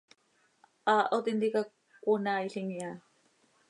Haaho 0.85 1.17
tintica 1.25 1.61
cöconaaailim 1.69 2.69
iha. 2.79 2.91